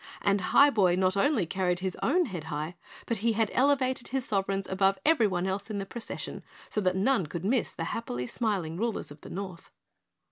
And 0.23 0.41
Highboy 0.41 0.95
not 0.97 1.15
only 1.15 1.45
carried 1.45 1.81
his 1.81 1.95
own 2.01 2.25
head 2.25 2.45
high, 2.45 2.73
but 3.05 3.17
he 3.17 3.33
had 3.33 3.51
elevated 3.53 4.07
his 4.07 4.25
sovereigns 4.25 4.65
above 4.65 4.97
everyone 5.05 5.45
else 5.45 5.69
in 5.69 5.77
the 5.77 5.85
procession 5.85 6.41
so 6.69 6.81
that 6.81 6.95
none 6.95 7.27
could 7.27 7.45
miss 7.45 7.71
the 7.71 7.83
happily 7.83 8.25
smiling 8.25 8.77
rulers 8.77 9.11
of 9.11 9.21
the 9.21 9.29
North. 9.29 9.69